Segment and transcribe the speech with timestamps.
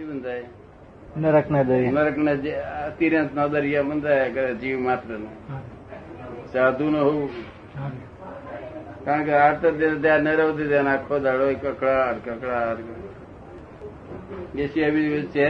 [0.00, 0.42] શું બંધાય?
[1.16, 1.90] નરક દરિયા.
[1.90, 2.34] નરક ને
[3.48, 5.16] દરિયા બંધાયા કરે જીવ માત્ર
[6.52, 7.28] સાધુ નો હોવું.
[9.04, 9.66] કારણ કે આર્ત
[10.02, 12.78] ત્યાં નરવતી ત્યાં આખો દાડો કકડાટ કકડાટ
[14.58, 15.48] એ સિવાય બીજું છે?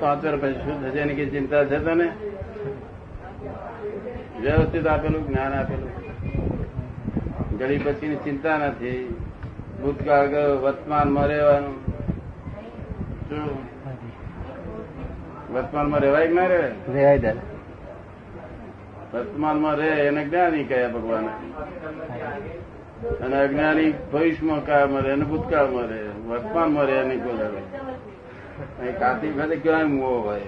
[0.00, 0.98] પાંચ વાર પછી શું થશે?
[0.98, 2.08] એની કઈ ચિંતા છે તને?
[4.40, 5.90] વ્યવસ્થિત આપેલું જ્ઞાન આપેલું.
[7.58, 8.96] ઘડી પછીની ચિંતા નથી.
[9.84, 11.74] ભૂતકાળ ગયો વર્તમાનમાં રહેવાનું.
[15.54, 17.40] વર્તમાનમાં રહેવાય ના રહેવાય રેવાય દાદા.
[19.14, 21.26] વર્તમાનમાં રહે એને જ્ઞાની કયા ભગવાન.
[23.20, 26.02] અને અજ્ઞાની ભવિષ્યમાં કાળમાં રહે અને ભૂતકાળમાં રહે.
[26.28, 30.40] વર્તમાનમાં રહે નહીં બોલાવે કાતી વખતે ક્યાંય મોહ હોય?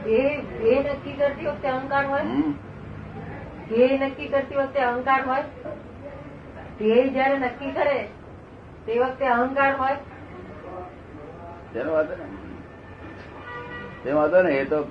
[0.04, 2.24] ધ્યેય નક્કી કરતી વખતે અહંકાર હોય.
[3.70, 5.44] ધ્યેય નક્કી કરતી વખતે અહંકાર હોય
[6.80, 7.98] ધ્યેય જયારે નક્કી કરે
[8.90, 9.96] તે વખતે અહંકાર હોય?
[11.74, 12.24] તેનો વાંધો ને
[14.04, 14.84] તે વાંધો ને એ તો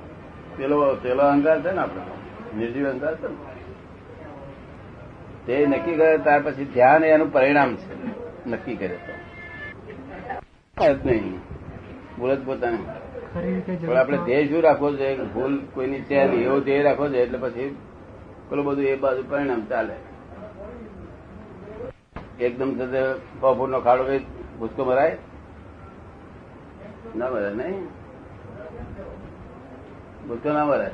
[0.57, 3.35] પેલો પેલો અહંકાર છે ને આપડે નિર્જીવ અહંકાર છે ને.
[5.47, 7.95] તે નક્કી કરે ત્યાર પછી ધ્યાન એનું પરિણામ છે.
[8.51, 9.13] નક્કી કરે તો.
[11.05, 11.39] નહીં.
[12.19, 12.79] બોલત જ પોતાને.
[13.87, 15.17] પણ આપણે ધ્યેય શું રાખવો છે?
[15.17, 17.77] ભૂલ કોઈની છે એવો ધ્યેય રાખવો છે એટલે પછી
[18.49, 20.08] પેલું બધું એ બાજુ પરિણામ ચાલે.
[22.41, 22.71] એકદમ
[23.41, 24.25] બપોર નો ખાડો કઈ
[24.59, 25.17] ભૂસકો મરાય?
[27.17, 27.87] ના મરે નહીં?
[30.29, 30.93] ભૂસકો ના મરાય?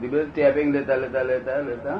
[0.00, 1.98] દિવસ ટેપિંગ લેતા લેતા લેતા લેતા.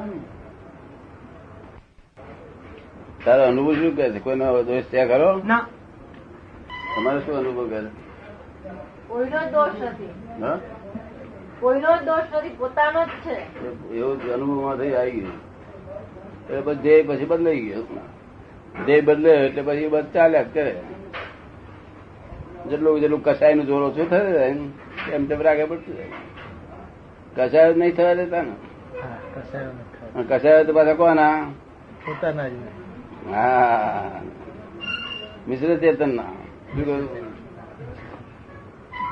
[3.25, 4.19] તારો અનુભવ શું કહે છે?
[4.19, 5.65] કોઈનો દોષ ત્યાં કરો ના.
[6.95, 7.89] તમારે શું અનુભવ કરે
[9.07, 10.13] કોઈનો દોષ નથી.
[11.59, 13.37] કોઈનો દોષ નથી પોતાનો જ છે.
[13.95, 15.50] એવું જ અનુભવમાં થઈ આવી ગયું.
[16.49, 17.83] એટલે પછી ધ્યેય પછી બદલાઈ ગયો.
[18.85, 20.75] ધ્યેય બદલે એટલે પછી બસ ચાલ્યા જ કરે.
[22.69, 24.65] જેટલું જેટલું કસાયનું જોર ઓછું થયું જાય ને,
[25.13, 26.07] એમ તેમ રાગે પડતું જાય.
[27.35, 28.53] કસાયો નહીં થવા દેતા ને?
[30.29, 31.45] કસાયો તો પાછા કોના?
[32.05, 32.53] પોતાના જ
[33.33, 34.21] હા.
[35.47, 36.33] મિશ્ર ચેતન ના
[36.73, 37.09] શું કહ્યું?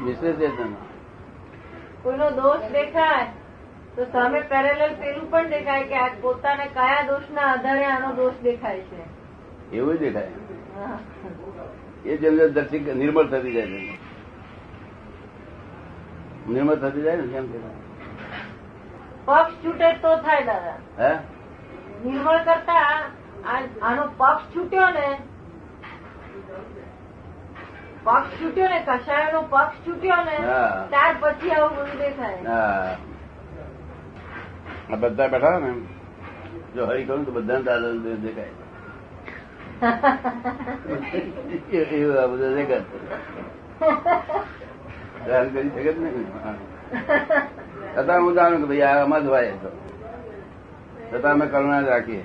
[0.06, 0.71] મિશ્ર ચેતન
[2.03, 3.27] કોઈનો દોષ દેખાય?
[4.00, 8.84] તો સામે પેરેલલ પેલું પણ દેખાય કે આ પોતાને કયા દોષના આધારે આનો દોષ દેખાય
[8.92, 9.07] છે.
[9.74, 10.31] એવું દેખાય.
[12.06, 13.98] એ જેમ જેમ દર્શિક નિર્મળ થતી જાય છે.
[16.48, 17.46] નિર્મળ થતી જાય ને કેમ
[19.25, 20.78] પક્ષ છૂટે તો થાય દાદા.
[20.98, 21.12] હે?
[22.06, 22.86] નિર્મળ કરતા
[23.81, 25.06] આનો પક્ષ છૂટ્યો ને
[28.06, 30.36] પક્ષ છૂટ્યો ને કષાયનો પક્ષ છૂટ્યો ને
[30.90, 32.98] ત્યાર પછી આવું બધું દેખાય.
[34.91, 35.74] આ બધા બેઠા ને
[36.75, 38.53] જો હરી કરું તો બધા દાદા દેખાય.
[41.97, 42.83] એવું આ બધું દેખાય.
[45.25, 45.86] ધ્યાન કરી શકે જ
[47.95, 49.06] છતાં હું જાણું કે ભાઈ આ
[51.12, 52.24] છતાં અમે કરુણા જ રાખીએ.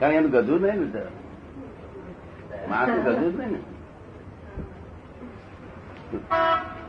[0.00, 1.02] કારણ એનું ગધું જ નહીં ને
[2.70, 3.58] માણસ ગધું જ નહીં ને.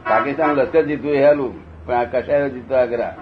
[0.05, 1.53] પાકિસ્તાન લશ્કર જીતવું એ હેલું.
[1.85, 3.13] પણ આ કસાયો જીતો આગ્રા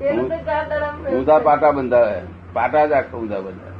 [0.00, 2.20] ઊંધા પાટા બંધાવે
[2.54, 3.76] પાટા જ આખા ઊંધા બંધાવે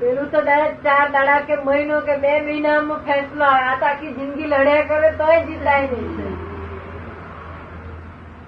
[0.00, 4.14] પેલું તો ડાયરેક્ટ ચાર દાડા કે મહિનો કે બે મહિનામાં ફેસલો આવે આ તો આખી
[4.14, 6.34] જિંદગી લડ્યા કરે તોય જીતાય નહીં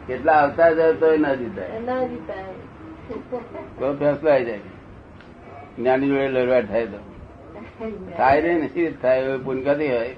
[0.07, 4.63] કેટલા આવતા જાય તો ના જીતાય ના જીતાય ફેસલો આવી જાય
[5.77, 7.01] જ્ઞાની જોડે લડવા થાય તો
[8.17, 9.19] થાય ને, શી થાય?
[9.21, 10.17] એવું પૂન કદી હોય.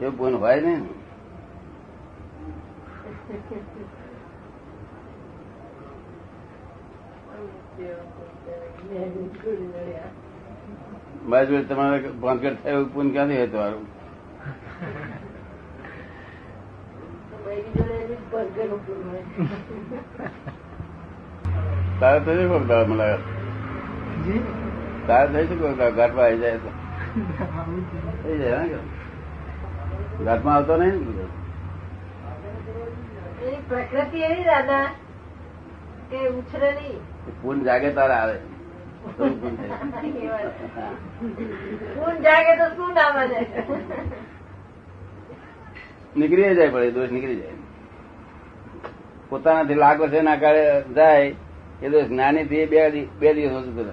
[0.00, 0.82] એવું પૂન હોય ને.
[11.26, 14.00] મારી તમારે ભાંકર થાય એવું પૂન ક્યાંથી હોય તમારું.
[22.00, 22.34] તારે તો
[24.24, 24.59] જી.
[25.06, 26.70] તારે થઈ શું ઘાટમાં આવી જાય તો.
[28.22, 28.78] થઈ જાય
[30.24, 30.96] ઘાટમાં આવતો નહીં
[33.68, 34.86] પ્રકૃતિ એવી દાદા
[36.10, 36.98] કે ઉછરે નહીં.
[37.42, 38.36] પૂન જાગે તારે આવે.
[41.96, 43.40] પૂન જાગે તો શું નામ છે
[46.16, 47.56] નીકળી જાય પડે દોષ નીકળી જાય.
[49.30, 50.62] પોતાનાથી લાગો છે ના કાળે
[50.94, 51.24] જાય
[51.82, 52.66] એ દોષ જ્ઞાની થી
[53.20, 53.88] બે દિવસ હતું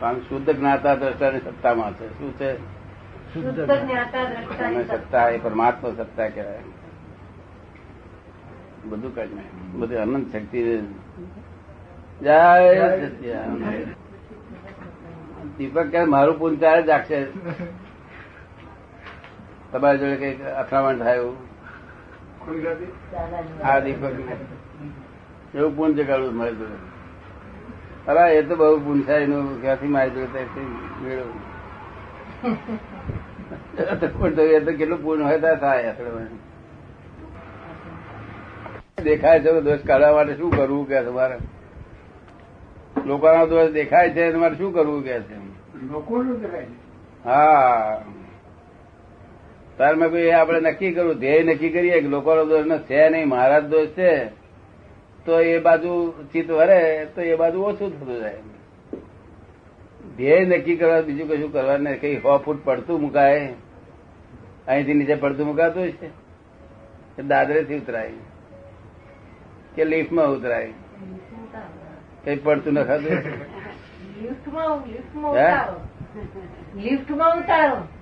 [0.00, 2.18] કારણ શુદ્ધ જ્ઞાતા દ્રષ્ટાની સત્તામાં છે.
[2.18, 2.52] શું છે?
[4.64, 6.58] અને સત્તા એ પરમાત્મા સત્તા કહેવાય.
[8.84, 9.72] બધું કઈ નહીં.
[9.72, 10.76] બધી અનંત શક્તિ
[12.20, 12.88] જય
[15.58, 17.26] દીપક કે મારું પૂન ત્યારે જાગશે.
[19.72, 21.51] તમારી જોડે કંઈક અથડામણ થાય એવું?
[23.64, 24.10] આ દીપક
[25.54, 26.78] એવું પૂન જગાડવું મારી જોડે?
[28.06, 30.44] અરે એ તો બહુ પૂન થાય એનું ક્યાંથી મારી જોડે
[31.02, 31.40] મેળવું?
[34.50, 35.94] એ તો કેટલું પૂર્ણ હોય ત્યાં થાય
[39.04, 41.36] દેખાય છે દોષ કાઢવા માટે શું કરવું કે તમારે
[43.06, 45.36] લોકોનો દોષ દેખાય છે તમારે શું કરવું કે છે?
[47.24, 48.02] હા.
[49.78, 53.28] તાર મેં કોઈ આપણે નક્કી કરવું ધ્યેય નક્કી કરીએ કે લોકોનો દોષ ન છે નહીં
[53.28, 54.26] મારા દોષ છે.
[55.26, 58.38] તો એ બાજુ ચિત્ત વરે તો એ બાજુ ઓછું થતું જાય.
[60.16, 63.52] ધ્યેય નક્કી કરવા બીજું કશું કરવા નહીં કઈ સો ફૂટ પડતું મુકાય.
[64.68, 68.10] અહીંથી નીચે પડતું મુકાતું છે દાદરેથી ઉતરાય.
[69.74, 70.72] કે લિફ્ટમાં ઉતરાય.
[72.24, 73.12] કઈ પડતું નખાતું
[74.22, 75.32] લિફ્ટમાં લિફ્ટમાં?
[75.32, 75.80] ઉતારો.
[76.80, 78.01] લિફ્ટમાં ઉતારો.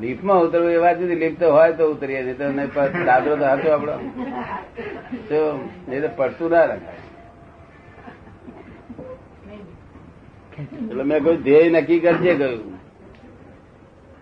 [0.00, 3.68] લિફ્ટમાં ઉતરવું એ વાત જુદી લિફ્ટ તો હોય તો ઉતરીએ, નહીં તો દાદરો તો હતો
[3.70, 3.94] આપડો
[5.28, 5.38] તો
[5.92, 6.98] એ તો પડતું ના રખાય.
[10.58, 12.78] એટલે મેં કહ્યું, ધ્યેય નક્કી કરજે કહ્યું.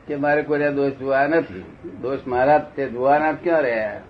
[0.07, 1.65] કે મારે કોઈ દોષ જોવા નથી.
[2.03, 4.01] દોષ મારા તે જોવાના ક્યાં રહ્યા?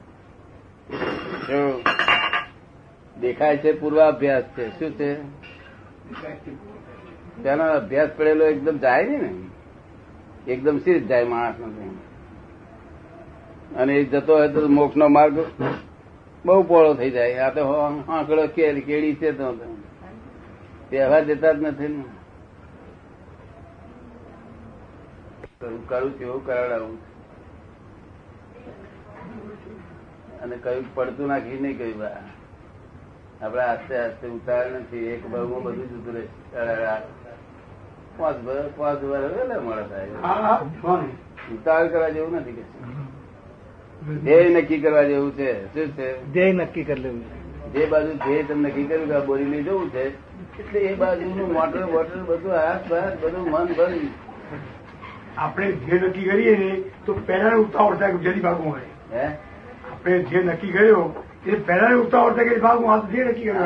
[3.21, 4.65] દેખાય છે, પૂર્વાભ્યાસ છે.
[4.79, 5.11] શું છે?
[7.43, 9.31] તેનો અભ્યાસ પડેલો એકદમ જાય ને.
[10.47, 11.57] એકદમ સીધ જાય માણસ
[13.77, 15.37] અને એ જતો હોય તો મોક્ષ નો માર્ગ
[16.45, 17.33] બહુ પોળો થઈ જાય.
[17.47, 17.63] આ તો
[18.09, 19.47] આંકડો કેળી છે તો
[20.91, 22.05] વ્યવહાર જતા જ નથી ને.
[25.89, 26.97] કરું છું, એવું કરાવડાવું
[30.43, 32.21] અને કયું પડતું નાખી નહીં કહ્યું બા.
[33.43, 35.07] આપડે આસ્તે આસ્તે ઉતાર નથી.
[35.15, 36.25] એક ભાગમાં બધું જતું રહે
[38.17, 40.07] પાંચ પાંચ વર્ષ વહેલા મોડા થાય.
[41.55, 42.63] ઉતાર કરવા જેવું નથી કે.
[44.15, 45.67] ધ્યેય નક્કી કરવા જેવું છે.
[45.67, 46.33] શું છે?
[46.33, 50.09] ધ્યેય નક્કી કરી લેવું જે બાજુ ધ્યેય તમે નક્કી કર્યું કે બોરી લઈ જવું છે
[50.59, 54.11] એટલે એ બાજુનું મોટર વોટર બધું હાથ બાથ બધું મન ભરી
[55.39, 58.81] આપણે જે નક્કી કરીએ ને તો પહેલા ઉતાવળ થાય ભાગવું હોય.
[59.13, 59.27] હે?
[59.93, 63.65] આપણે જે નક્કી કર્યો એ પહેલા ઉતાવળ થાય કે હાથ જે નક્કી કર્યો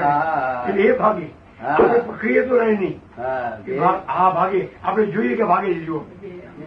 [0.68, 1.26] એટલે એ ભાગે.
[1.62, 1.76] હા.
[2.06, 3.00] પકડીએ તો રહે નહીં.
[3.20, 4.68] હા ભાગ- હા ભાગે.
[4.84, 5.98] આપણે જોઈએ કે ભાગે જજો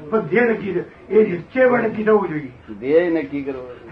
[0.09, 0.69] પણ ધ્યેય નક્કી
[1.09, 2.51] એ નિશ્ચય પણ નક્કી થવું જોઈએ.
[2.79, 3.83] ધ્યેય નક્કી કરવું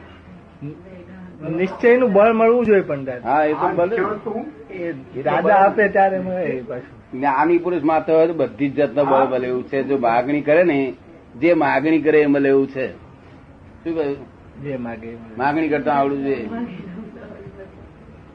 [1.56, 4.46] નિશ્ચયનું બળ મળવું જોઈએ પણ હા એ તો?
[4.72, 7.20] એ દાદા આપે ત્યારે મળે પાછું.
[7.20, 9.84] જ્ઞાની પુરુષ માત્ર હોય તો બધી જ જાતનો બળ મળે એવું છે.
[9.84, 10.94] જો માગણી કરે ને
[11.36, 12.92] જે માગણી કરે એ મળે એવું છે.
[13.84, 14.18] શું કહ્યું?
[14.64, 16.50] જે માગે માગણી કરતા આવડવું જોઈએ.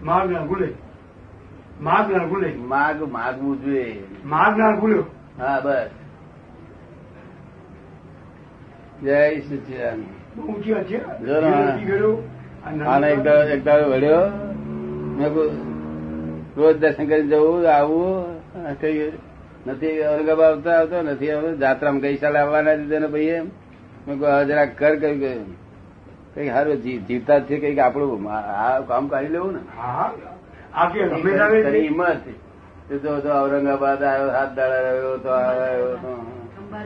[0.03, 0.69] માર્ગ ભૂલે.
[1.81, 4.03] માર્ગ ના ભૂલે માગ માગવું જોઈએ.
[4.25, 5.05] માગ ના ભૂલ્યો
[5.39, 5.91] હા બસ.
[9.03, 10.01] જય સચિદાન
[10.43, 10.99] ઊંચી વાત છે.
[12.87, 14.21] આને એક દાડો વળ્યો.
[15.19, 15.29] મેં
[16.57, 18.77] રોજ દર્શન કરી જવું આવું.
[18.81, 19.13] કઈ
[19.67, 23.47] નથી ઔરંગાબાદ આવતા આવતો નથી આવતો જાત્રામાં ગઈ સાલે આવવાના દીધે ને ભાઈ એમ.
[24.09, 26.49] મેં કહ્યું, હવે જરા કર કઈ કઈ.
[26.49, 29.63] સારું જીવતા છે કંઈક આપણું આ આ કામ કાઢી લેવું ને.
[30.77, 32.25] હિંમત
[33.03, 36.13] જો તો ઔરંગાબાદ આવ્યો હાથ દાડા આવ્યો તો આવ્યો તો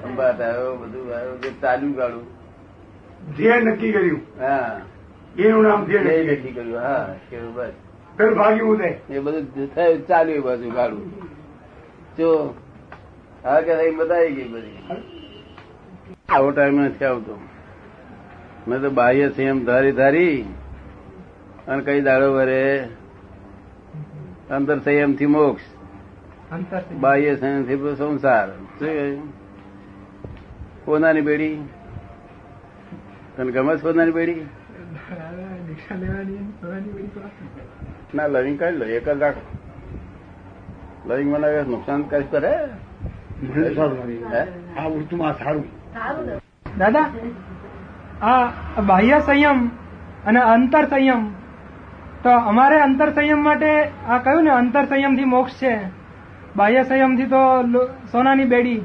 [0.02, 0.76] ખંભાત આવ્યો.
[0.76, 1.36] બધું આવ્યો.
[1.36, 2.24] જે ચાલ્યું ગાડું
[3.36, 4.20] જે નક્કી કર્યું.
[4.40, 4.80] હા.
[5.38, 6.82] એનું નામ જે નક્કી કર્યું.
[6.82, 7.72] હા કેવું બસ.
[8.36, 11.04] ભાગ્યું એ બધું થયું ચાલ્યું બાજુ ગાડું
[12.18, 12.54] જો
[13.44, 14.78] હા કે અહીં બતાવી ગઈ બધી.
[16.28, 17.38] આવો ટાઈમ નથી આવતો.
[18.68, 20.44] મેં તો બાહ્ય સંયમ ધારી ધારી
[21.68, 22.88] અને કઈ દાડો વરે
[24.50, 25.62] અંતર સંયમથી મોક્ષ
[26.92, 28.48] બાહ્ય સંયમથી સંસાર.
[30.84, 31.68] કોનાની બેડી?
[33.36, 34.46] તને ગમે છે કોનાની બેડી.
[38.14, 39.42] ના લવિંગ કઈ લો એક જ રાખો.
[41.06, 42.54] લવિંગ મને નુકસાન કઈ કરે?
[42.54, 42.72] આ
[44.78, 45.64] સારું સારું.
[46.78, 47.04] દાદા
[48.22, 49.68] આ બાહ્ય સંયમ
[50.26, 51.39] અને અંતર સંયમ
[52.22, 54.50] તો અમારે અંતર સંયમ માટે આ કહ્યું ને?
[54.50, 55.80] અંતર સંયમથી મોક્ષ છે.
[56.56, 57.62] બાહ્ય સંયમથી તો
[58.12, 58.80] સોનાની બેડી.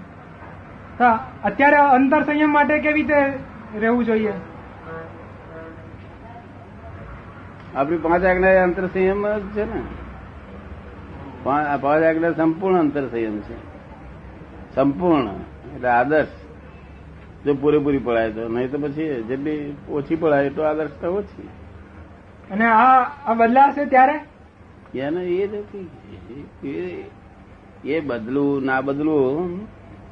[0.97, 1.05] તો
[1.43, 3.15] અત્યારે અંતર સંયમ માટે કેવી રીતે
[3.79, 4.33] રહેવું જોઈએ?
[7.75, 9.81] આપણી પાંચ આજ્ઞા અંતર સંયમ જ છે ને?
[11.43, 13.57] પાંચ આજ્ઞા સંપૂર્ણ અંતર સંયમ છે.
[14.75, 15.27] સંપૂર્ણ,
[15.75, 16.27] એટલે આદર્શ.
[17.45, 18.47] જો પૂરેપૂરી પડાય તો.
[18.49, 21.49] નહીં તો પછી જેટલી ઓછી પડાય તો આદર્શ તો ઓછી.
[22.51, 24.19] અને આ આ બદલાશે ત્યારે?
[24.99, 25.63] એને એ
[26.67, 27.11] એ-
[27.85, 29.59] એ બદલું ના બદલું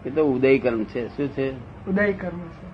[0.06, 1.08] એ તો ઉદય કર્મ છે.
[1.08, 1.52] શું છે?
[1.90, 2.74] ઉદય કર્મ છે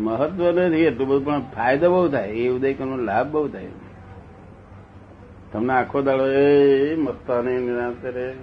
[0.00, 2.28] મહત્વ નથી એટલું બધું પણ ફાયદો બહુ થાય.
[2.28, 3.68] એ ઉદય કર્મનો લાભ બહુ થાય.
[5.52, 8.34] તમને આખો દાડો એ મસ્તાને નિરાંતરે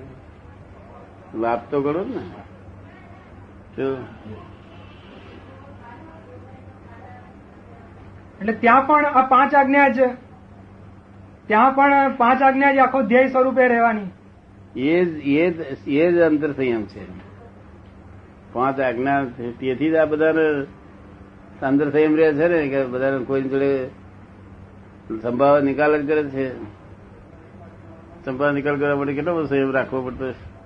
[1.35, 2.21] લાભ તો કરો ને.
[3.75, 3.97] શું?
[8.41, 9.99] એટલે ત્યાં પણ આ પાંચ આજ્ઞા જ
[11.47, 14.01] ત્યાં પણ પાંચ આજ્ઞા જ આખો ધ્યેય સ્વરૂપે રહેવાની.
[14.75, 17.05] એ જ એ જ એ જ અંતર સંયમ છે.
[18.53, 19.25] પાંચ આજ્ઞા
[19.59, 20.63] તેથી જ આ બધાને
[21.67, 23.87] અંદર સંયમ રહે છે ને કે બધા કોઈ જોડે
[25.21, 26.63] સંભાવ નિકાલ જ કરે છે.
[28.25, 30.59] સંભાવ નિકાલ કરવા માટે કેટલો બધો સંયમ રાખવો પડતો છે.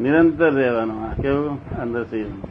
[0.00, 2.42] નિરંતર રહેવાનો આ કેવું અંદર સંયમ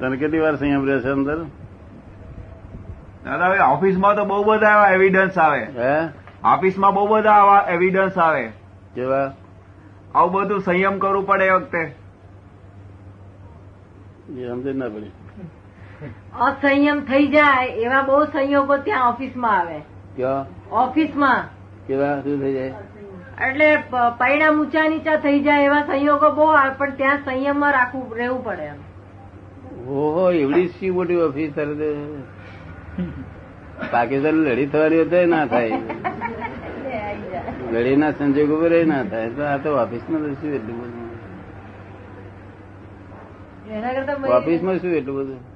[0.00, 1.44] તને કેટલી વાર સંયમ રહે છે અંદર?
[3.24, 5.62] દાદા હવે ઓફિસમાં તો બહુ બધા એવા એવિડન્સ આવે.
[5.64, 6.08] હે?
[6.44, 8.52] ઓફિસમાં બહુ બધા આવા એવિડન્સ આવે.
[8.94, 9.32] કેવા?
[10.14, 11.78] આવું બધું સંયમ કરવું પડે એ વખતે.
[14.38, 15.10] એ સમજ ના પડી.
[16.40, 19.78] અસંયમ થઈ જાય એવા બહુ સંયોગો ત્યાં ઓફિસમાં આવે.
[20.16, 21.44] ક્યાં ઓફિસમાં.
[21.86, 22.20] કેવા?
[22.20, 22.74] શું થઈ જાય?
[23.48, 28.16] એટલે પૈડા પરિણામ ઊંચા નીચા થઈ જાય એવા સંયોગો બહુ આવે પણ ત્યાં સંયમમાં રાખવું
[28.16, 28.89] રહેવું પડે એમ.
[29.90, 31.52] ઓહો એવડી શી મોટી ઓફિસ
[33.92, 35.72] પાકિસ્તાન લડી થવાની હોય ના થાય.
[37.72, 39.30] લડીના સંજોગો પર ના થાય.
[39.30, 41.06] તો આ તો ઓફિસમાં શું એટલું બધું?
[44.32, 45.49] ઓફિસમાં શું એટલું બધું?